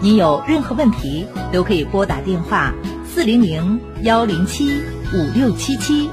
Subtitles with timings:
[0.00, 2.72] 您有任何问题都可以拨打电话
[3.04, 4.80] 四零零幺零七
[5.12, 6.08] 五六七七，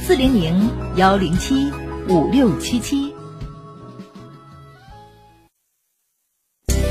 [0.00, 1.70] 四零零幺零七
[2.08, 3.14] 五六七七。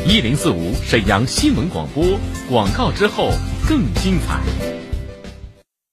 [0.07, 2.03] 一零四五沈阳新闻广播
[2.49, 3.29] 广告之后
[3.67, 4.80] 更精彩。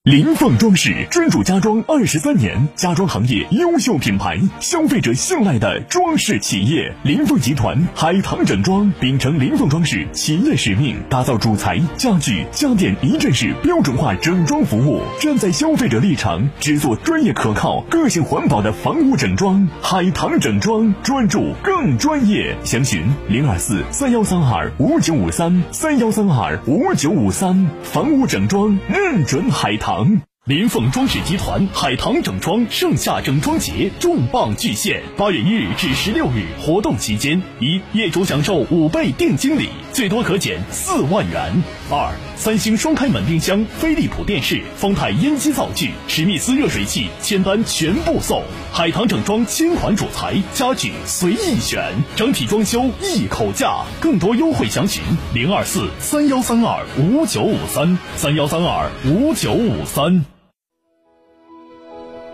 [0.08, 6.90] 林凤装饰专注家装二十三年，家装行业优秀品牌，消费者信赖的装饰企业。
[7.02, 19.68] 林凤集团海棠整装秉承林凤装饰企业使命，打造主材、家具、家电一站式标准化整装服务，站在消费者立场，只做专业可靠、个性环保的房屋整装。
[19.82, 27.68] 海棠整装专注更专业，详询零二四三幺三二五九五三三幺三二五九五三。
[27.82, 29.97] 房屋整装认准海棠。
[29.98, 30.27] 长。
[30.48, 41.52] 林凤装饰集团海棠整装盛夏整装节重磅巨献，八月一日至十六日活动期间，一业主享受五倍定金礼，最多可减四万元；
[41.90, 48.40] 二三星双开门冰箱、飞利浦电视、丰泰烟机灶具、史密斯热水器签单全部送；
[48.72, 53.84] 海棠整装千款主材家具随意选，整体装修一口价。
[54.00, 55.02] 更多优惠详询
[55.34, 60.24] 零二四三幺三二五九五三三幺三二五九五三。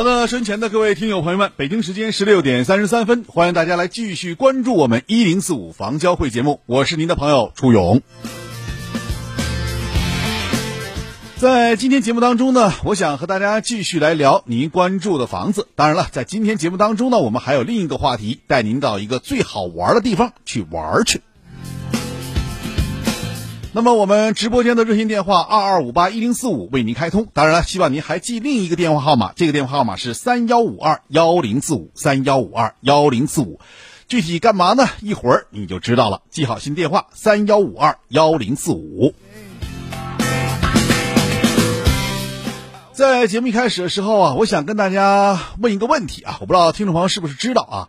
[0.00, 8.00] 好的，身前的各位听友朋友们，北京时间十六点三十三分，欢迎大家来继续关注我们一零四五房交会节目，我是您的朋友楚勇。
[11.36, 15.68] 在今天节目当中呢，我想和大家继续来聊您关注的房子。
[15.76, 21.20] 当然了，在今天节目当中呢，我们还有另一个话题，带您到一个最好玩的地方去玩去。
[23.72, 33.60] 那么我们直播间的热线电话二二五八一零四五为您开通，当然了，希望您还记另一个电话号码，这个电话号码是三幺五二幺零四五三幺五二幺零四五，
[34.08, 34.88] 具体干嘛呢？
[35.00, 36.22] 一会儿你就知道了。
[36.30, 39.14] 记好新电话三幺五二幺零四五。
[42.92, 47.88] 在节目一开始的时候啊，我想跟大家问一个问题啊，我不知道听众朋友是不是知道啊，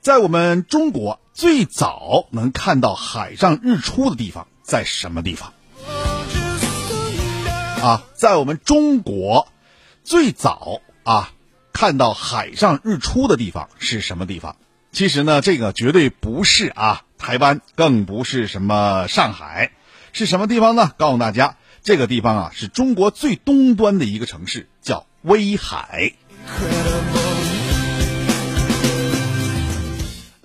[0.00, 4.46] 在我们中国最早能看到海上日出的地方。
[4.68, 5.54] 在什么地方？
[7.82, 9.48] 啊，在我们中国
[10.04, 11.32] 最早啊
[11.72, 14.56] 看到海上日出的地方是什么地方？
[14.92, 19.72] 其实呢，这个绝对不是啊台湾，更不是什么上海，
[20.12, 20.92] 是什么地方呢？
[20.98, 26.12] 告诉大家，这个地方啊是中国最东端的一个城市，叫威海。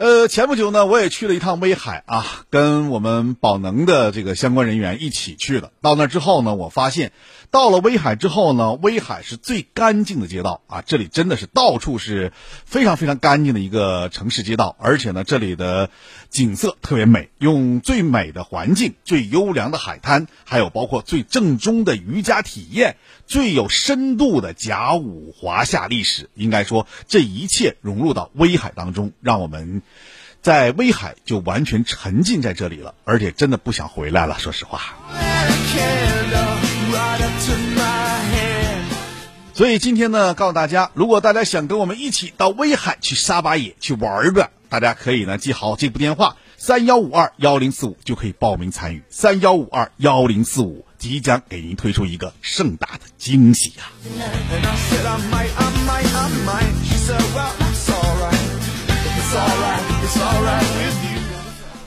[0.03, 5.71] 呃，前不久呢，我也去了一趟威海啊，跟我们宝能的这个相关人员一起去的。
[5.79, 7.13] 到那之后呢，我发现，
[7.51, 12.33] 到了威海之后呢，威海是最干净的街道啊，这里真的是到处是
[12.65, 15.89] 非常非常干净的一个城市街道，而且呢，这里的
[16.29, 29.81] 景色特别美，用最美的环境、最优良的海滩，还有包括最正宗的渔家体验、最有深度的甲午华夏历史，应该说这一切融入到威海当中，让我们。
[30.43, 34.37] 在威海就完全沉浸在这里了，而且真的不想回来了。
[34.37, 34.81] 说实话，
[39.53, 49.03] 所以今天呢，告诉大家，如果大家想跟我们一起到威海去撒把野、去玩的，大家可以呢记好这部电话三幺五二幺零四五，就可以报名参与。
[49.09, 53.85] 三幺五二幺零四五即将给您推出一个盛大的惊喜呀！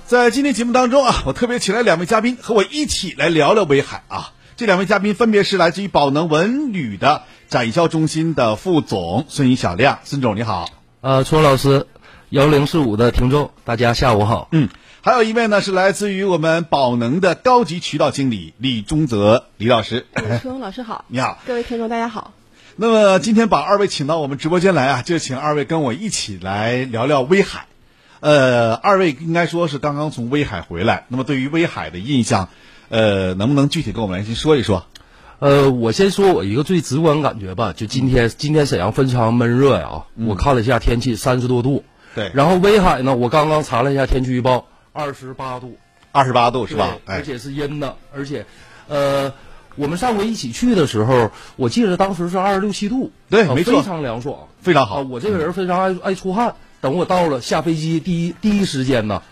[0.07, 4.33] 在今天节目当中啊，我特别请来两位嘉宾和我一起来聊聊威海啊。
[4.57, 10.71] 这两位嘉宾分别是来自于宝能文旅的展销中心的副总孙小亮，孙总你好。
[11.01, 11.87] 呃，楚老师，
[12.31, 14.49] 幺零四五的听众，大家下午好。
[14.53, 14.69] 嗯，
[15.03, 20.07] 还有一位呢是来自于我们宝能的高级渠道经理李忠泽李老师。
[20.41, 22.33] 春老师好，你好，各位听众大家好。
[22.77, 27.67] 那么今天把二位请到我们直播间来啊，就请二位跟我一起来聊聊威海。
[28.21, 32.49] 呃，二位应该说是刚刚从威海回来，那么对于威海的印象，
[32.89, 34.87] 呃，能不能具体跟我们来先说一说？
[35.39, 41.85] 呃，我先说我一个最直观感觉吧，就今天今天沈阳非常闷热呀，我看了一下天气，三十多度。
[42.15, 42.31] 对。
[42.33, 45.77] 然后威海呢，我刚刚查了一下天气预报，二十八度。
[46.11, 46.97] 二十八度是吧？
[47.05, 48.47] 而且是阴的，而且，
[48.89, 49.31] 呃，
[49.75, 53.13] 我们上回一起去的时候，我记得当时是二十六七度。
[53.29, 53.83] 对，没错。
[53.83, 55.03] 非常凉爽，非常好。
[55.03, 56.55] 我这个人非常爱爱出汗。
[56.87, 59.25] 等我到了下飞机第一第一时间呢，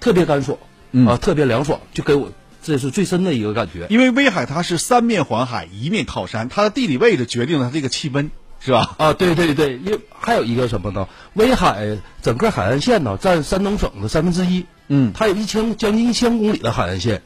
[0.00, 0.58] 特别干爽，
[1.06, 3.86] 啊，特别凉爽，就给我这是最深的一个感觉。
[3.88, 8.96] 因为威海它是三面环海，一面靠山，它的地理位置决定了它这个气温，是吧？
[8.98, 11.06] 啊，对对对，因为还有一个什么呢？
[11.34, 17.22] 威海整个海岸线呢占山东省的三分之一，嗯，它有一千将近一千公里的海岸线，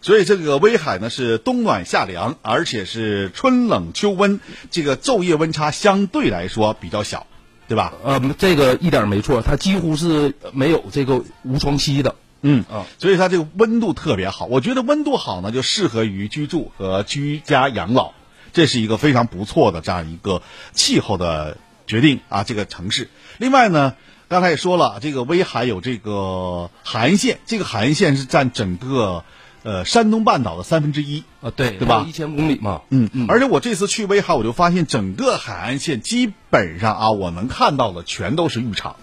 [0.00, 4.38] 所以这个威海呢是冬暖夏凉，而且是春冷秋温，
[4.70, 7.26] 这个昼夜温差相对来说比较小。
[7.66, 7.92] 对吧？
[8.02, 12.14] 呃，这个一点没错，它几乎是没有这个无窗期的。
[12.42, 14.46] 嗯啊，所以它这个温度特别好。
[14.46, 18.12] 我觉得温度好呢，就适合于居住和居家养老，
[18.52, 21.56] 这是一个非常不错的这样一个气候的
[21.86, 22.44] 决定啊。
[22.44, 23.08] 这个城市，
[23.38, 23.94] 另外呢，
[24.28, 29.24] 刚才也说了，这个威海有这个海岸线，这个海岸线是占整个。
[29.64, 32.04] 呃，山东半岛的三分之一啊，对对吧？
[32.06, 33.24] 一千公里嘛，嗯嗯。
[33.30, 38.96] 而且我这次去威海，我就发现整个海岸线基本上啊，我能看到的全都是浴场。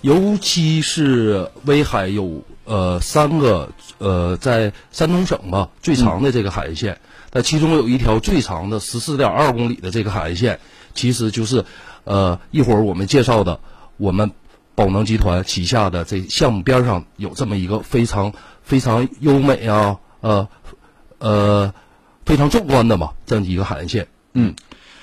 [0.00, 7.00] 尤其是威海有呃三个呃在山东省吧最长的这个海岸线，
[7.32, 10.60] 那其中有一条最长的十四点二公里的这个海岸线，
[10.94, 11.64] 其实就是
[12.04, 13.58] 呃一会儿我们介绍的
[13.96, 14.30] 我们
[14.76, 18.32] 宝能集团旗下的这项目边上有这么一个非常。
[18.62, 20.48] 非常优美啊，呃，
[21.18, 21.74] 呃，
[22.24, 24.08] 非常壮观的嘛，这样一个海岸线。
[24.34, 24.54] 嗯，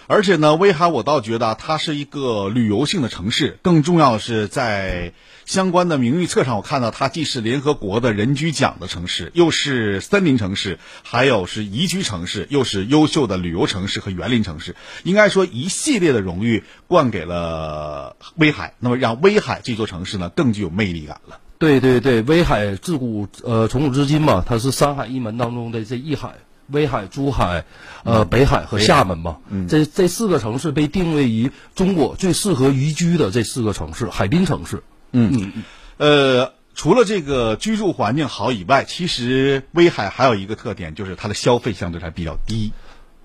[0.08, 5.14] 而且呢，威海我倒觉得它是一个旅游性的城市，更重要的是在
[5.46, 14.76] 相关的名誉册上，我看到它既是联合国的人居奖的城市，又是森林城市，还有是宜居城市，又是优秀的旅游城市和园林城市。
[15.04, 21.40] 应该说，一系列的荣誉冠给了威海，那么让威海这座城市呢更具有魅力感了。
[21.60, 26.36] 对对对，威海自古呃从古至今嘛，它是三海一门当中的这一海，
[26.68, 27.66] 威海、珠海、
[28.06, 34.84] 呃北海和厦门嘛，这这四个城市被定位于中国最适合宜居的这四个城市，海滨城市。
[35.12, 35.64] 嗯嗯，
[35.98, 42.72] 呃，除了这个居住环境好以外，其实威海还有一个特点，就是它的消费相对还比较低。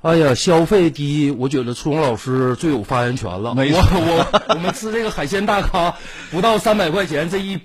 [0.02, 3.54] 哎呀，消费低，我觉得初荣老师最有发言权了。
[3.56, 5.94] 我我我们吃这个海鲜大咖，
[6.32, 7.60] 不到三百块钱这一。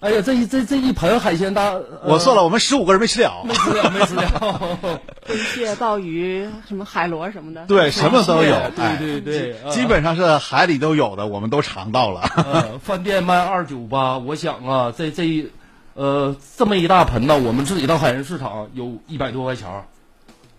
[0.00, 1.74] 哎呀，这一这这一盆海鲜大，
[2.04, 4.78] 我算了，我们十五个人没吃了，没吃了，没吃了。
[5.26, 12.20] 飞蟹、鲍鱼、什么海螺什么的，对，什么都有，对对对，基本上是海里都有的，我们都尝到了。
[12.80, 15.50] 饭店卖二九八，我想啊，这这一
[15.94, 19.68] 呃这么一大盆呢，我们自己到海鲜市场有一百多块钱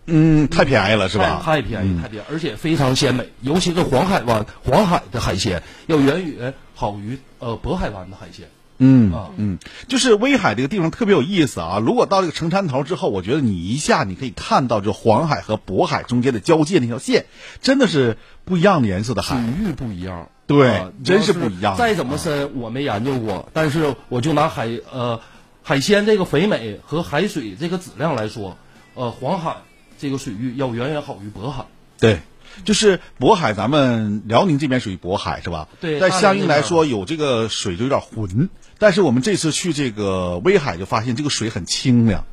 [0.07, 1.41] 嗯，太便宜了，是吧？
[1.45, 8.45] 太便宜，太便宜，而且非常鲜美，尤其是黄海湾、黄海的海鲜，要远远好于呃渤海湾的海鲜。
[8.79, 11.79] 嗯嗯，就是威海这个地方特别有意思啊！
[11.85, 17.25] 如果到这个城山头之后，我觉得你一下你可以看到，就黄海和渤海中间的交界那条线，
[17.61, 20.29] 真的是不一样的颜色的海，水域不一样。
[20.47, 25.21] 对啊真是不一样再怎么深我没研究过，但是我就拿海呃
[25.61, 28.57] 海鲜这个肥美和海水这个质量来说，
[28.95, 29.57] 呃黄海
[29.99, 31.65] 这个水域要远远好于渤海。
[31.99, 32.21] 对，
[32.65, 35.67] 就是渤海，咱们辽宁这边属于渤海是吧？
[35.81, 38.49] 对但相应来说，有这个水就有点浑。
[38.79, 42.23] 但是我们这次去这个威海，就发现这个水很清凉，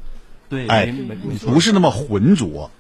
[0.48, 0.94] 对，哎
[1.44, 2.70] 不是那么浑浊。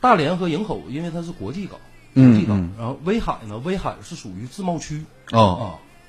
[0.00, 1.80] 大连和营口，因为它是国际港，
[2.14, 2.60] 嗯国际港。
[2.60, 2.70] 嗯。
[2.78, 5.04] 然后威海呢，威海是属于自贸区。
[5.32, 5.62] 哦，啊，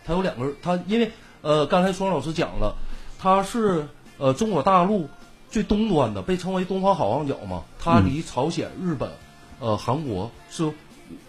[0.05, 1.11] 它有两个，它因为
[1.41, 2.75] 呃，刚才双老师讲了，
[3.17, 3.88] 它是
[4.19, 5.09] 呃中国大陆
[5.49, 9.09] 最东端的，被称为东方好望角嘛，它离朝鲜、日本、
[9.59, 10.71] 呃韩国是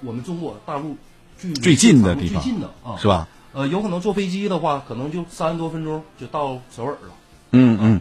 [0.03, 0.99] 我们中国大陆
[1.39, 2.29] 距最近的地方。
[2.29, 3.27] 最方近的啊，是吧？
[3.53, 7.15] 呃，有可能坐飞机的话，可能就三十多分钟就到首尔了。
[7.53, 8.01] 嗯嗯，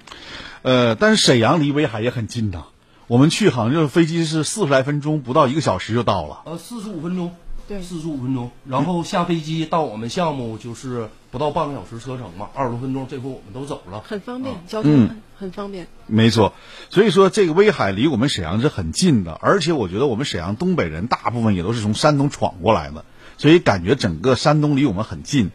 [0.62, 2.66] 呃，但是沈阳离威海也很近呐。
[3.08, 6.44] 我们去好像就是飞机是四十来分钟，不到一个小时就到了。
[6.46, 7.34] 呃，四十五分钟，
[7.68, 14.04] 对四十五分钟，然后下飞机到我们项目就是不到半个小时车程嘛，二十多分钟，这回我们都走了。
[14.08, 15.88] 很方便啊，交通很很方便。
[16.06, 16.54] 没错，
[16.92, 23.04] 所以说这个威海离我们沈阳是很近的，而且我觉得我们沈阳东北人大部分也都是从山东闯过来的，
[23.40, 25.50] 所以感觉整个山东离我们很近。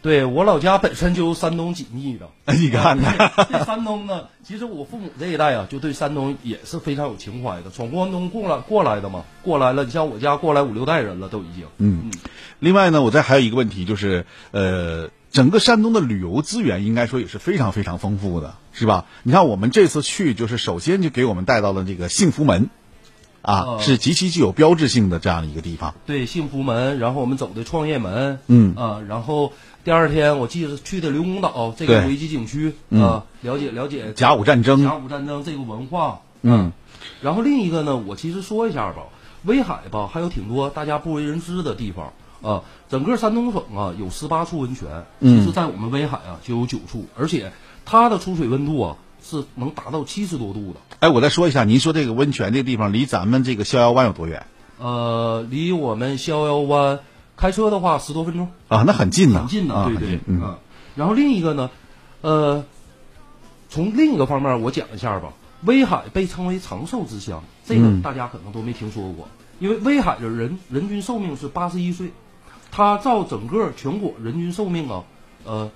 [0.00, 9.84] 对我老家本身就山东紧密的，哎 你看看 对山东呢，其实我父母这一代啊，就对山东也是非常有情怀的，从关东过来过来的嘛，过来了。
[9.84, 11.66] 你像我家过来五六代人了，都已经。
[11.78, 12.10] 嗯，
[12.60, 19.04] 另外呢，我这还有一个问题就是，呃，整个山东的旅游资源应该说也是非常非常丰富的，是吧？
[19.22, 22.70] 你看我们这次去，就是首先就给我们带到了这个幸福门，
[23.42, 25.94] 啊，哦是极其具有标志性的这样一个地方。
[26.06, 29.52] 对，幸福门，然后我们走的创业门，嗯啊，然后
[29.84, 36.72] 第二天我记得去的刘公岛这个对危机景区，嗯啊，了解了解甲午战争甲午战争这个文化，嗯，
[37.22, 39.04] 然后另一个呢，我其实说一下吧，
[39.44, 42.62] 威海吧还有挺多大家不为人知的地方啊。
[42.90, 47.52] 整个山东省啊有十八处温泉，嗯其实在我们威海啊就有九处，而且
[47.86, 50.80] 它的出水温度啊是能达到七十多度的。
[51.00, 54.46] 哎，我再说一下，您说这个温泉这个地方离咱们这个逍遥湾有多远
[54.78, 57.00] 呃，离我们逍遥湾
[57.36, 58.48] 开车的话十多分钟。
[58.68, 58.84] 啊？
[58.86, 60.58] 那很近呢，很近呢，啊，对对，嗯啊
[60.96, 61.70] 然后另一个呢，
[62.20, 62.64] 呃，
[63.68, 65.32] 从另一个方面我讲一下吧。
[65.62, 72.12] 威海被称为长寿之乡，这个嗯大家可能都没听说过，因为威海的人人均寿命是八十一岁，
[72.70, 75.04] 它照整个全国人均寿命啊，
[75.44, 75.70] 呃，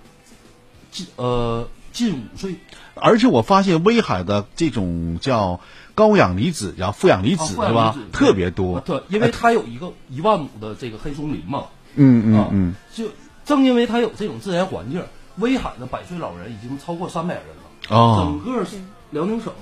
[0.91, 2.55] 近呃近五岁，
[2.95, 5.61] 而且我发现威海的这种叫
[5.95, 8.83] 高氧离子，然后负氧离子啊是吧特别多啊。
[8.85, 13.07] 对，因为它有一个一万亩的这个黑松林嘛，啊嗯嗯嗯，就
[13.45, 15.03] 正因为它有这种自然环境，
[15.37, 17.97] 威海的百岁老人已经超过三百人了。
[17.97, 18.67] 哦整，个
[19.11, 19.53] 辽宁省，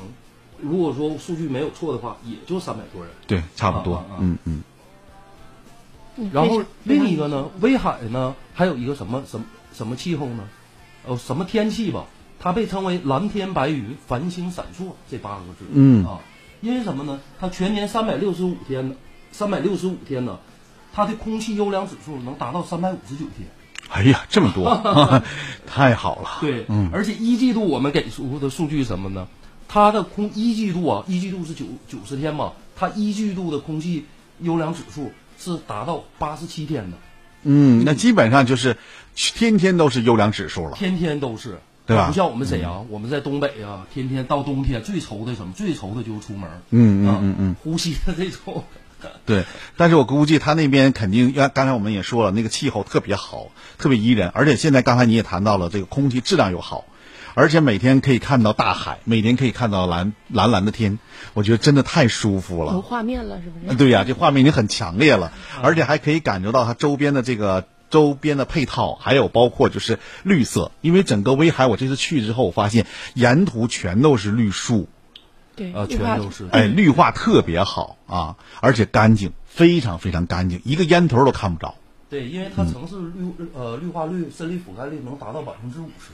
[0.60, 3.10] 如果说数据没有错的话，也就三百多人。
[3.26, 4.62] 对，差不多嗯嗯
[6.16, 10.44] 嗯然后另一个呢，威海呢还有一个什么什么什么气候呢？
[11.06, 12.04] 呃，什么天气吧？
[12.42, 15.64] 它被称为蓝天白云、繁星闪烁这八个字。
[15.72, 16.18] 嗯啊，
[16.60, 17.20] 因为什么呢？
[17.38, 18.96] 它全年三百六十五天呢，
[19.30, 20.40] 三百六十五天呢，
[20.92, 23.48] 它的空气优良指数能达到三百五十九天。
[23.90, 25.22] 哎呀，这么多，
[25.66, 26.38] 太好了。
[26.40, 29.28] 对，嗯而且一季度我们给出的数据什么呢？
[29.68, 34.04] 它的空一季度啊，一季度是九九十天嘛，它一季度的空气
[34.40, 36.96] 优良指数是达到八十七天的，
[37.44, 38.76] 嗯，那基本上就是
[39.14, 40.72] 天天都是优良指数了。
[40.72, 45.52] 天天都是，对吧不像我们沈阳，我们在东北啊，天天到冬天最愁的什么？
[45.52, 48.64] 最愁的就是出门，嗯啊嗯嗯嗯，呼吸的这种。
[49.26, 49.44] 对。
[49.76, 53.48] 但是我估计他那边肯定，刚刚才我们也说了，那个气候特别好，
[53.78, 56.84] 特别宜人，而且现在刚才你也谈到了，这个空气质量又好。
[57.34, 60.98] 而且每天可以看到大海，每天可以看到蓝蓝蓝的天，
[61.32, 62.82] 我觉得真的太舒服了有了。
[62.82, 63.76] 画面了，是不是？
[63.76, 70.72] 对呀、这画面已经很强烈了，而且还可以感觉到它周边的这个周边的配套，还有包括就是绿色。
[70.80, 74.88] 因为整个威海，我这次去之后，我发现沿途全都是绿树，
[75.54, 76.48] 对，呃，全都是。
[76.50, 81.74] 哎，绿化特别好啊，而且干净，非常非常干净，一个烟头都看不着。
[82.08, 86.12] 对，因为它城市绿呃绿化率、森林覆盖率能达到百分之五十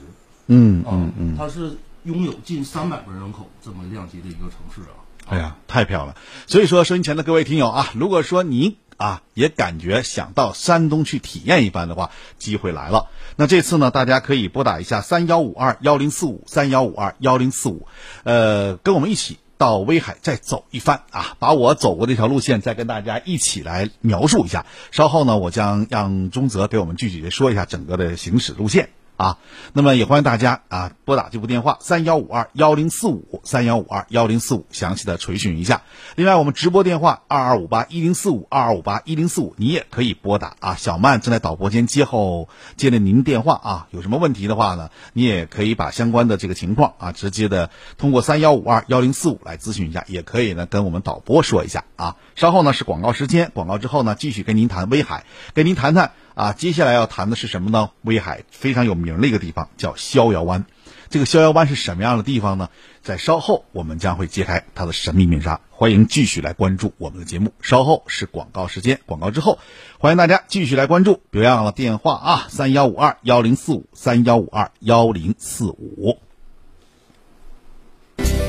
[0.49, 5.07] 嗯啊嗯嗯，它是拥有近三百万人口这么量级的一个城市啊。
[5.27, 6.17] 哎呀，太漂亮！
[6.47, 13.09] 所以说，收音前的各位听友啊，如果说您啊也感觉想到山东去体验一番的话，机会来了。
[13.37, 17.87] 那这次呢，大家可以拨打一下三幺五二幺零四五三幺五二幺零四五，
[18.25, 24.67] 呃，跟我们一起到威海再走一番啊，把我走过这条路线再跟大家一起来描述一下。
[24.91, 28.91] 稍后呢，我将让钟泽给我们具体的说一下整个的行驶路线。
[29.19, 29.37] 啊。
[29.75, 35.83] 那么也欢迎大家啊拨打这部电话三幺五二幺零四五三幺五二幺零四五，详细的垂询一下。
[36.17, 40.75] 另外，我们直播电话二二五八一零四五二二五八一零四五，你也可以拨打啊。
[40.77, 52.17] 小曼正在导播间接后接了您电话啊，有什么问题的话呢，你也可以把相关的这个情况啊，直接的通过三幺五二幺零四五来咨询一下，也可以呢跟我们导播说一下啊。
[52.37, 57.91] 稍后呢是广告时间，广告之后呢继续跟您谈威海，跟您谈谈啊，接下来要谈的是什么呢？
[58.03, 60.67] 威海非常有名的一个地方叫逍遥湾，
[61.11, 62.71] 这个逍遥湾是什么样的地方呢？
[63.03, 67.53] 在稍后我们将会揭开它的神秘面纱，欢迎继续来关注我们的节目。
[67.61, 69.59] 稍后是广告时间，广告之后
[69.99, 76.21] 欢迎大家继续来关注，别忘了电话啊，三幺五二幺零四五三幺五二幺零四五。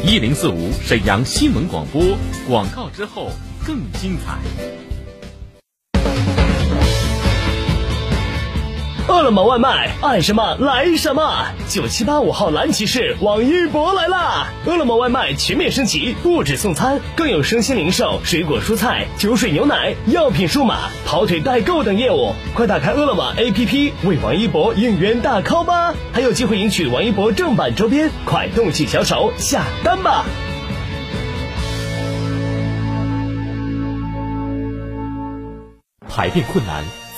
[0.05, 2.03] 一零四五沈阳新闻广播，
[2.47, 3.31] 广告之后
[3.65, 4.88] 更精彩。
[9.09, 11.47] 饿了么外卖，爱什么来什么。
[11.67, 14.49] 九七八五号蓝骑士王一博来啦！
[14.67, 22.35] 饿了么外卖全面升级，不止送餐，更有生鲜零售、水果蔬菜、酒水牛奶、药品数码、跑腿代购等业务。
[22.53, 25.95] 快打开饿了么 APP，为王一博应援大 call 吧！
[26.13, 30.23] 还有机会赢取王一博正版周边，快动起小手下单吧！
[36.07, 37.08] 排便困难。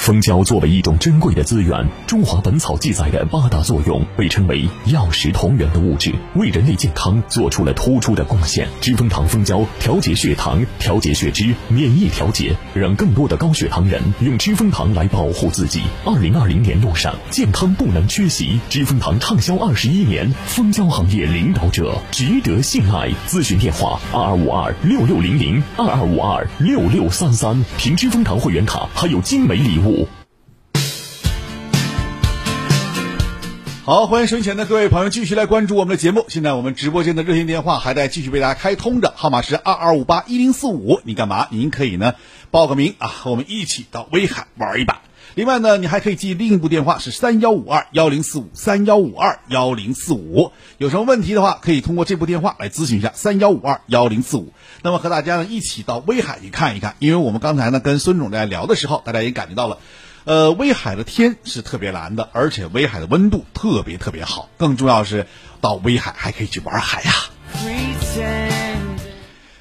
[0.00, 8.66] 蜂胶作为一种珍贵的资源，《中华本草》记载的八大作用被称为药食同源的物质，为人类健康做出了突出的贡献。
[8.80, 15.82] 知蜂堂蜂胶调节血糖、调节血脂、免疫调节，让更多的高血糖人用知蜂糖来保护自己。
[16.06, 18.58] 二零二零年路上，健康不能缺席。
[18.70, 23.10] 知蜂堂畅销二十一年，蜂胶行业领导者，值得信赖。
[23.28, 27.62] 咨询电话：二二五二六六零零二二五二六六三三。
[27.76, 29.89] 凭知蜂堂会员卡还有精美礼物。
[33.84, 36.24] 好，欢迎收听前的各位朋友继续来关注我们的节目。
[36.28, 41.00] 现在我们直播间的热线电话还在继续为大家开通着，号码是二二五八一零四五。
[41.04, 41.48] 你干嘛？
[41.50, 42.14] 您可以呢
[42.52, 45.02] 报个名啊，和我们一起到威海玩一把。
[45.34, 50.52] 另外呢，你还可以记另一部电话是三幺五二幺零四五三幺五二幺零四五。
[50.78, 54.52] 有什么问题的话，可以通过这部电话来咨询一下三幺五二幺零四五。
[54.82, 59.78] 那么和大家呢一起到威海去看一看，因为我们刚才呢跟孙总在聊的时候，大家也感觉到了。
[60.24, 64.50] 呃，威海的天是特别蓝的，而且威海的温度特别特别好。
[64.58, 65.26] 更重要是，
[65.62, 67.12] 到威海还可以去玩海呀。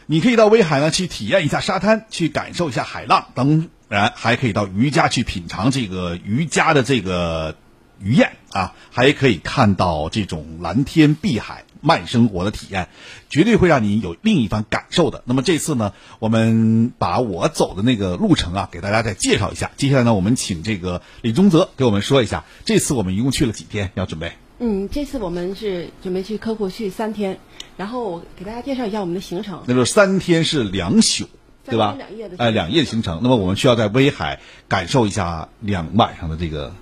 [0.06, 7.58] 你可以到威海呢去体验一下沙滩，去感受一下海浪，当然还可以到渔家去品尝这个渔家的这个
[8.00, 11.66] 鱼宴啊，还可以看到这种蓝天碧海。
[11.82, 12.90] 慢生活的体验，
[13.30, 15.24] 绝对会让你有另一番感受的。
[15.24, 19.72] 那么这次呢，我们把我走的那个路程啊，给大家再介绍一下。
[19.78, 23.92] 接下来呢，我们请这个李宗泽给我们说一下，这次我们一共去了几天？
[23.96, 24.34] 要准备？
[24.60, 27.40] 嗯，这次我们是准备去科库去三天，
[27.78, 29.64] 然后我给大家介绍一下我们的行程。
[29.66, 31.30] 那就是三天是两宿，
[31.66, 31.96] 对吧？
[31.98, 32.36] 两夜的。
[32.38, 33.20] 哎，两夜行程。
[33.22, 36.74] 那么我们需要在威海感受一下两晚上的这个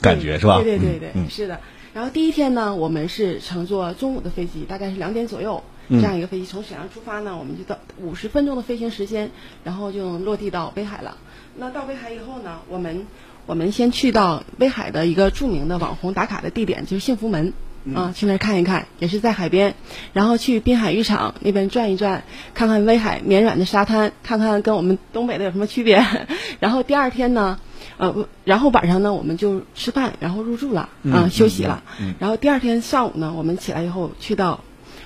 [0.00, 0.60] 感觉，是吧？
[0.62, 1.60] 对对对对，是的。
[1.94, 9.30] 然后第一天呢，我们是乘坐中午的飞机，大概是两点左右这样一个飞机从沈阳出发呢，我们就到五十分钟的飞行时间，
[9.64, 11.16] 然后就落地到威海了。
[11.56, 13.06] 那到威海以后呢，我们
[13.46, 17.54] 我们先去到威海的一个著名的网红打卡的地点，就是幸福门
[17.94, 19.74] 啊，去那儿看一看，也是在海边，
[20.12, 26.04] 然后去滨海浴场那边转一转，看看威海绵软的沙滩，看看跟我们东北的有什么区别。
[26.60, 27.58] 然后第二天呢。
[27.98, 31.82] 呃，然后晚上呢，我们就吃饭，然后入住了，啊，休息了。
[32.18, 34.60] 然后第二天上午呢，我们起来以后去到，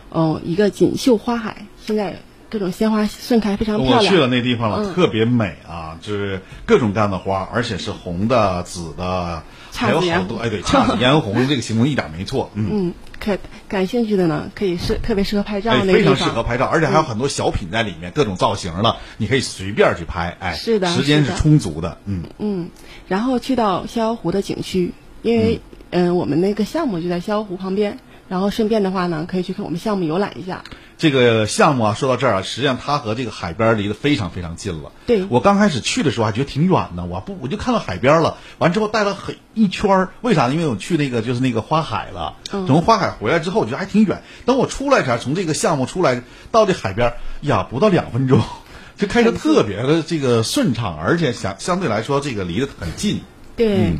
[0.08, 2.16] 哦，一个锦绣花海，现在
[2.48, 4.02] 各种鲜花盛开，非常漂亮。
[4.02, 10.36] 我去了那地方了，特别美啊，就是各种各样的花，而且是红的、紫的，还有好多。
[10.38, 12.50] 哎，对，姹紫嫣红，这个形容一点没错。
[12.54, 12.94] 嗯。
[13.20, 13.36] 可
[13.68, 20.34] 感兴趣的呢，可以适特别适合拍照那非常适合拍照，而且还有很多小品在里面，各种造型的，你可以随便去拍。
[20.40, 21.98] 哎，是的，时间是充足的。
[22.06, 22.70] 嗯嗯，
[23.08, 30.64] 然后去到逍遥湖的景区，因为嗯，我们那个项目就在逍遥湖旁边，然后顺便的话呢，可以去看我们项目游览一下。
[31.00, 34.92] 这个项目啊，说到这儿啊，实际上它和这个海边离得非常非常近了。
[35.06, 38.36] 对，我刚开始去的时候还觉得挺远的，我不我就看到海边了。
[38.58, 40.52] 完之后带了很一圈儿，为啥呢？
[40.52, 42.36] 因为我去那个就是那个花海了。
[42.50, 44.22] 从花海回来之后，我觉得还挺远。
[44.44, 48.42] 等我出来前，从这个项目出来到这海边，呀，不到两分钟，
[48.98, 53.22] 就开车特别的这个顺畅，而且相相对来说这个离得很近。
[53.56, 53.94] 对，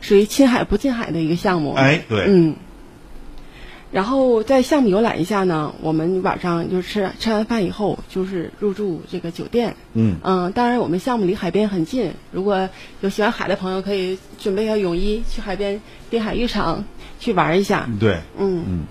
[0.00, 1.74] 属于亲海不近海的一个项目。
[1.74, 2.56] 哎，对，嗯。
[3.92, 9.76] 然后在项目游览一下呢，我们晚上就吃吃完饭以后，就是入住这个酒店。
[9.94, 12.68] 嗯嗯，当然我们项目离海边很近，如果
[13.00, 16.84] 有喜欢海的朋友，可以准备一下泳衣去海边滨海浴场
[17.20, 17.88] 去玩一下。
[17.98, 18.84] 对，嗯嗯。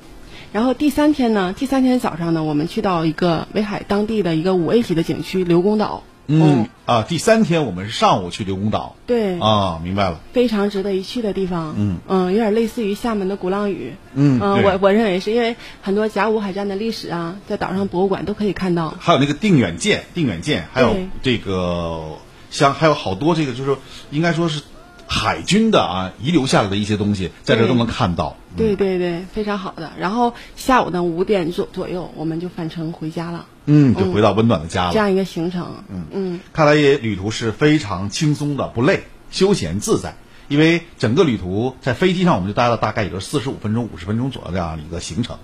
[0.53, 6.03] 然后第三天呢，第三天早上呢，我们去到一个威海当地的一个五 A 级的景区刘公岛。
[6.27, 8.95] 嗯啊，第三天我们是上午去刘公岛。
[9.05, 10.19] 对啊，明白了。
[10.33, 11.75] 非常值得一去的地方。
[11.77, 13.93] 嗯嗯，有点类似于厦门的鼓浪屿。
[14.13, 18.95] 嗯嗯，我我认为是因为很多甲午海战的历史啊，在岛上博物馆都可以看到。
[18.99, 22.17] 还有那个定远舰，定远舰，还有这个
[22.49, 23.75] 像还有好多这个就是
[24.11, 24.61] 应该说是
[25.07, 28.35] 海军的啊遗留下来的一些东西，在这都能看到。
[28.57, 29.91] 对对对，非常好的。
[29.99, 33.45] 然后下午呢五点左左右，我们就返程回家了。
[33.65, 34.93] 嗯，就回到温暖的家了。
[34.93, 40.15] 这样一个行程，嗯嗯，看来也旅途是非常轻松的，不累，休闲自在。
[40.47, 45.37] 因为整个旅途在飞机上，我们就待了大概也就四十五分钟、五十分钟左右这样一个行程。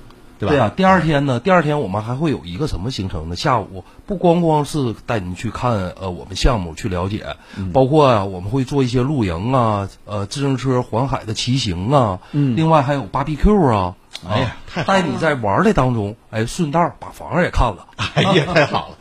[0.49, 1.39] 对啊，第二天呢？
[1.39, 3.35] 第二天我们还会有一个什么行程呢？
[3.35, 7.35] 下午不光光是带您去看呃我们项目去了解，
[7.71, 13.95] 包括啊我们会做一些露营啊，呃自行车环海的骑行啊，嗯，另外还有 BBQ 啊，
[14.27, 18.97] 哎呀，太带你在玩的当中，哎，顺道把房也看了， 哎呀，太好了。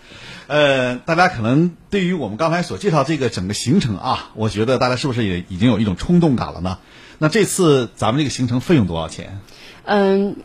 [0.46, 6.78] 呃，大家可能对于我们刚才所介绍这个整个行程啊，我觉得大家是不是也已经有一种冲动感了呢？
[7.18, 9.40] 那这次咱们这个行程费用多少钱？
[9.84, 10.36] 嗯。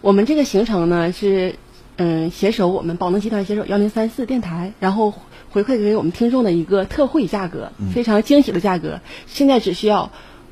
[0.00, 1.56] 我们这个行程呢是，
[1.96, 5.12] 嗯，携手我们宝能集团携手幺零三四电台，然后
[5.50, 9.00] 回馈给我们听众的一个特惠价格，非常惊喜的价格。
[9.26, 10.10] 现在只需要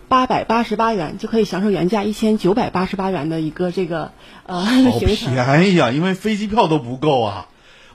[0.08, 4.12] 八百八十八元就可以享受原价一千九百八十八元的一个这个
[4.44, 5.34] 呃行程。
[5.34, 5.90] 便宜啊！
[5.92, 7.46] 因为飞机票都不够啊。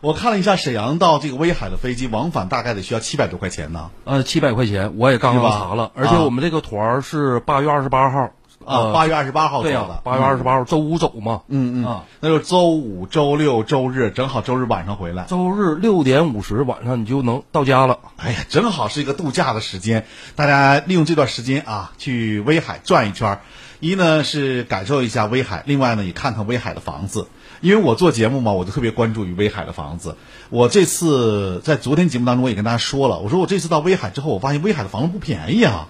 [0.02, 3.92] 我看了一下沈阳到这个威海的飞机往返大概得需要七百多块钱呢。
[4.06, 8.32] 呃，七百块钱我也刚刚查了，而且我们这个团是八月二十八号。
[8.66, 15.26] 啊，八月二十八号走的，八月二十八号周五走嘛，嗯嗯，啊那就周五、周六、周日，正好周日晚上回来。
[15.26, 18.00] 周日六点五十晚上你就能到家了。
[18.18, 23.40] 哎呀，正好是一个度假的时间，大家利用这段时间啊，去威海转一圈。
[23.80, 27.28] 一呢是感受一下威海，另外呢也看看威海的房子。
[27.60, 30.16] 因为我做节目嘛，我就特别关注于威海的房子。
[30.50, 35.90] 我这次在昨天节目当中我也跟大家说了，我说我这次到威海之后，我发现威海的房子不便宜啊。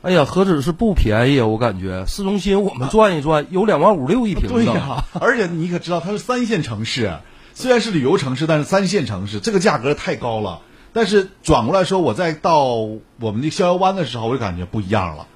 [0.00, 1.46] 哎呀，何止是不便宜啊！
[1.46, 4.48] 我感觉市中心我们转一转，有两万五六一平。
[4.48, 7.18] 对呀，而且你可知道它是三线城市，
[7.52, 10.60] 虽然是旅游城市，但是三线城市这个价格太高了。
[10.92, 12.74] 但是转过来说，我再到
[13.20, 15.26] 我们的逍遥湾的时候，我就感觉不一样了。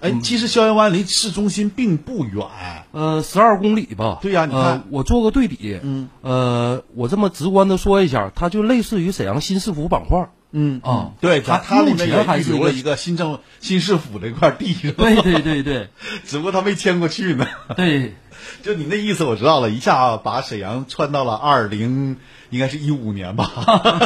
[0.00, 2.46] 哎，其实逍遥湾离市中心并不远，
[2.92, 4.18] 呃，十二公里吧。
[4.22, 10.30] 对呀，你看我做个对比，嗯，呃，我这么直观的说一下，它就类似于沈阳新市府板块。
[10.52, 15.04] 嗯啊，对，他他里目面也预留了一个新政新市府这块地，是吧？
[15.04, 15.88] 对对对对，
[16.26, 17.46] 只不过他没迁过去呢。
[17.76, 18.14] 对，
[18.62, 22.18] 就你那意思我知道了，一下把沈阳窜到了二零，
[22.52, 23.50] 应该是一五年吧，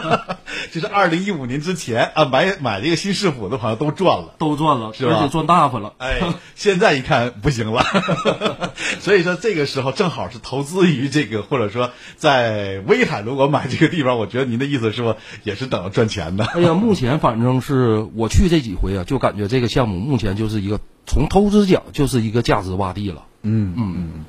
[0.72, 4.34] 就是二零一五年之前啊，买买这个新市府的朋友都赚了。
[4.38, 5.94] 都赚了，是吧而且赚大发了。
[5.98, 6.20] 哎，
[6.54, 7.84] 现在一看不行了，
[9.00, 16.44] 所以说这个时候正好是投资于这个，或者说在威海如果买这个地方，我觉得您的意思是不也是等着赚钱的？
[16.44, 23.24] 哎呀，目前反正是我去这几回啊，就感觉这个项目目前就是一个从投资角就是一个价值洼地了。
[23.42, 24.24] 嗯嗯嗯，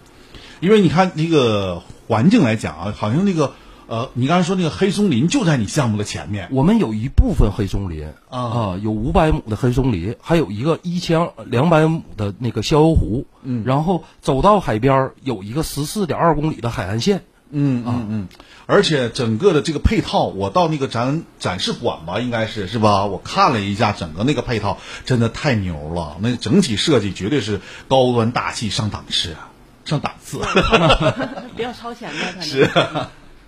[0.60, 3.54] 因为你看那个环境来讲啊，好像那个
[3.88, 13.26] 呃，你刚才说那个黑松林就在你项目的前面，我们有一部分黑松林啊有五百亩的黑松林，还有一个一千两百亩的那个逍遥湖。
[13.43, 17.23] 嗯然后走到海边儿有一个十四点二公里的海岸线。
[17.50, 18.28] 嗯嗯嗯，
[18.65, 23.06] 而且整个的这个配套，我到那个展展示馆吧，应该是是吧？
[23.06, 29.47] 我看了一下整个那个配套，真的太牛了，那整体设计绝对是高端大气上档次啊，
[29.86, 30.39] 上档次。
[31.56, 32.69] 比较超前的， 可能是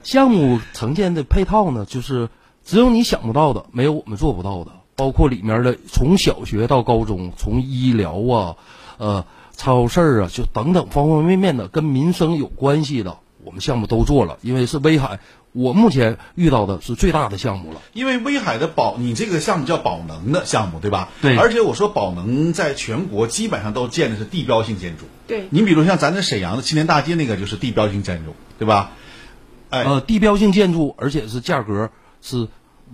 [0.03, 2.29] 项目呈现的配套呢，就是
[2.63, 8.55] 只有你想不到的，没有我们做不到的，包括里面的从小学到高中，从医疗啊，
[8.97, 15.19] 呃，超市啊，就等等方方面面的跟民生有关系的，我们项目都做了，因为是威海，
[15.51, 17.81] 我目前遇到的是最大的项目了。
[17.93, 21.09] 因为威海的宝，你这个项目叫宝能的项目，对吧？
[21.21, 25.05] 对而且我说宝能在全国基本上都建的是地标性建筑。
[25.27, 28.91] 对你比如像咱这沈阳的青年大街那个就是地标性建筑，对吧？
[29.69, 32.47] 哎，呃，地标性建筑，而且是价格是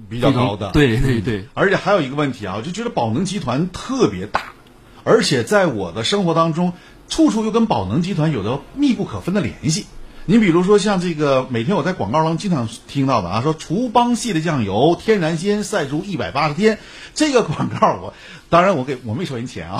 [0.10, 0.72] 比较高的。
[0.72, 4.54] 对对对，而且还有一个问题啊，我就觉得宝能集团特别大，
[5.04, 6.74] 而且在我的生活当中，
[7.08, 9.86] 处处又跟宝能集团有着密不可分的联系。
[10.28, 16.80] 你比如说像这个，每天我在广告中经常听到的啊，说厨邦系的酱油，天然鲜晒足一百八十天，
[17.14, 18.14] 这个广告我
[18.50, 19.80] 当然我给我没收人钱啊，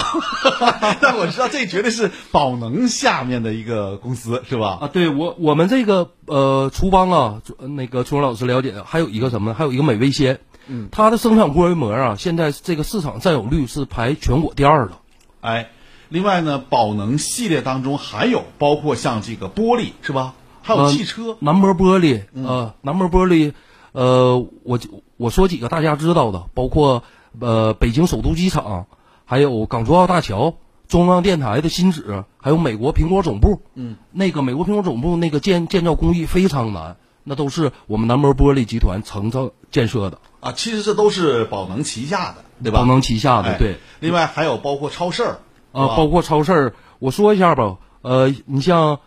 [1.02, 4.78] 但我知道这绝对是宝能下面的一个公司，是吧？
[4.82, 9.56] 啊，对我我们这个呃厨邦啊，呃那个朱荣老师了解的，还有一个什么呢？
[9.58, 14.92] 还有一个美味鲜，嗯，它的生产规模啊，现在这个市场占有率是排全国第二的。
[15.42, 15.70] 哎，
[16.10, 20.34] 另外呢，宝能系列当中还有包括像这个玻璃是吧？
[20.62, 23.54] 还有呃汽车，南膜玻璃，嗯呃，南膜玻璃，
[23.92, 27.04] 呃，我就我说几个大家知道的，包括
[27.40, 28.88] 呃北京首都机场，
[29.26, 30.56] 还有港珠澳大桥、
[30.88, 33.62] 中央电台的新址，还有美国苹果总部。
[33.76, 40.20] 嗯，那个美国苹果总部那个建建造工艺非常难，那都是我们南膜玻璃集团承造建设的。
[40.40, 42.80] 啊，其实这都是宝能旗下的，对吧？
[42.80, 43.78] 宝能旗下的哎对。
[44.00, 45.40] 另外还有包括超市儿
[45.76, 49.00] 啊，包括超市儿，我说一下吧，呃，你像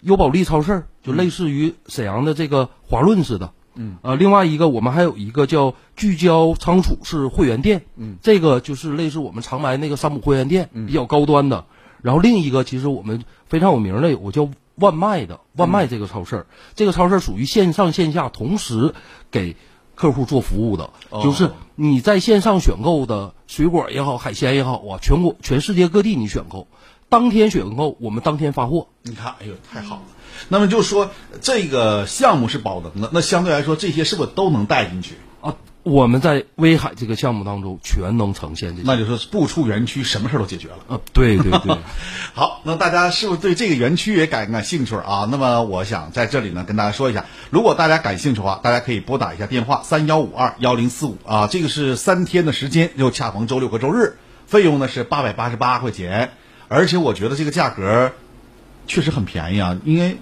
[0.00, 3.52] 优宝利超市儿，就类似于沈阳的这个华润似的。
[3.76, 3.96] 嗯。
[4.02, 7.82] 呃，另外一个我们还有一个叫聚焦仓储式会员店。
[7.96, 8.16] 嗯。
[8.20, 11.64] 这个就是类似我们长白那个山姆会员店，嗯比较高端的。
[12.02, 18.94] 然后另一个其实我们非常有名的有个叫万麦的万麦这个超市儿，这个超市儿属于线上线下同时
[19.30, 19.54] 给
[20.00, 26.68] 客户做服务的，哦就是你在线上选购的水果也好，海鲜也好啊，全国全世界各地你选购，
[27.10, 28.88] 当天选购，我们当天发货。
[29.02, 30.02] 你看，哎呦，太好了。
[30.48, 31.10] 那么就是说，
[31.42, 35.16] 这个项目是保能的，那相对来说，这些是不是都能带进去？
[35.90, 38.82] 啊，我们在威海这个项目当中全能呈现这些。
[38.86, 40.76] 那就是不出园区，什么事儿都解决了。
[40.88, 41.76] 啊，对对对。
[42.32, 45.26] 好，那大家是不是对这个园区也感感兴趣啊？
[45.30, 56.30] 那么我想在这里呢跟大家说一下，如果大家感兴趣的话，大家可以拨打一下电话三幺五二幺零四五啊，这个是三天的时间，又恰逢周六和周日，费用呢是八百八十八块钱，
[56.68, 58.12] 而且我觉得这个价格
[58.86, 60.18] 确实很便宜啊，因为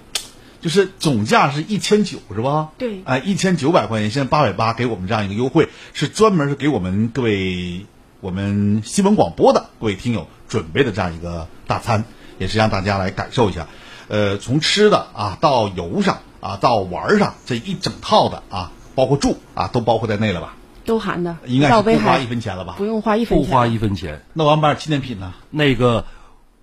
[0.61, 2.69] 就是总价是一千九是吧？
[2.77, 7.85] 对哎，一千九百块钱，现在八百八给我们这样一个优惠，是专门是给我们各位
[8.21, 12.03] 我们新闻广播的各位听友准备的这样一个大餐，
[12.37, 13.67] 也是让大家来感受一下。
[14.07, 20.55] 呃，从吃的啊到游上啊到玩儿上这一整套的啊，包括住啊都包括在内了吧？
[20.85, 22.73] 都含的，应该是不花一分钱了吧？
[22.75, 24.23] 不用花一分钱，不花一分钱。
[24.33, 25.33] 那我们买点纪念品呢？
[25.51, 26.05] 那个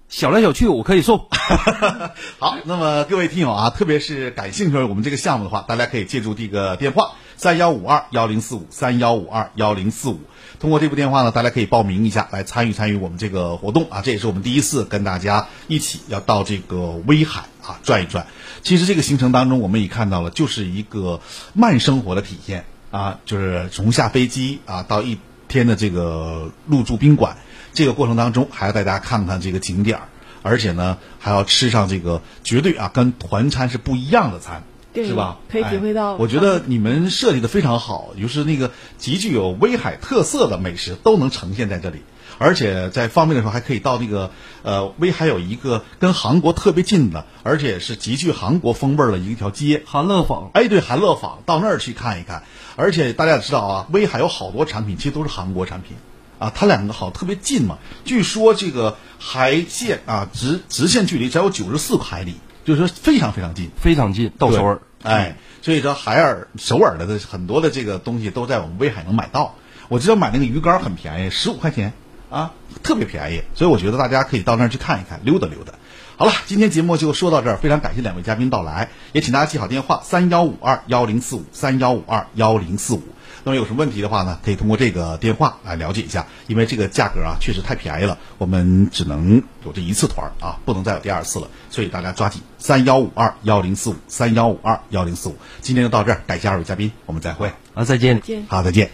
[0.08, 1.26] 小来小去我可以送。
[2.38, 10.20] 好，那么各位听友啊，特别是感兴趣我们这个项目的话，大家可以借助这个电话三幺五二幺零四五三幺五二幺零四五。
[10.60, 14.00] 通过这部电话呢，大家可以报名一下，来参与参与我们这个活动啊！
[14.00, 18.26] 这也是我们第一次跟大家一起要到这个威海啊转一转。
[18.62, 21.20] 其实这个行程当中，我们也看到了，就是一个
[21.52, 27.36] 慢生活的体验啊，就是从下飞机啊到一天的这个入住宾馆，
[27.76, 30.08] 这个过程当中还要带大家看看这个景点儿，
[30.42, 34.64] 而且呢还要吃上这个绝对啊跟团餐是不一样的餐。
[34.94, 35.36] 对是吧？
[35.50, 42.00] 可以体会到哎我觉得你们设计的非常好，就是那个极具有威海特色的美食都能呈现在这里。
[42.38, 44.30] 而且在方便的时候，还可以到那个
[44.62, 50.50] 呃，威海有一个跟韩国特别近的，而且是极具韩国风味儿的一条街——韩乐坊。
[50.54, 52.42] 哎，对，韩乐坊，到那儿去看一看。
[52.76, 55.96] 而且大家也知道啊，威海有好多产品其实都是韩国产品
[56.38, 57.78] 啊，它两个好特别近嘛。
[58.04, 64.80] 据说这个海线啊，直直线距离只有九十四海里，就是说非常非常近，非常近，到首尔。
[65.02, 69.54] 哎，所以说海尔、首尔的很多的这个东西都在我们威海能买到。
[69.88, 71.92] 我知道买那个鱼竿很便宜，十五块钱
[72.28, 73.42] 啊，特别便宜。
[73.54, 75.74] 所以我觉得大家可以到那儿去看一看，溜达溜达。
[76.16, 83.02] 好了，今天节目就说到这儿，非常感谢两位嘉宾到来，也请大家记好电话三幺五二幺零四五三幺五二幺零四五。
[83.46, 95.36] 那么有什么问题的话呢，可以通过这个电话来了解一下，因为这个价格啊确实太便宜了，我们只能有这一次团啊，不能再有第二次了，所以大家抓紧三幺五二幺零四五三幺五二幺零四五。
[95.60, 98.90] 今天就到这儿，感谢二位嘉宾，我们再会啊，再见，好，再见。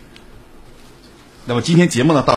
[1.46, 2.30] 那么今天节目呢到。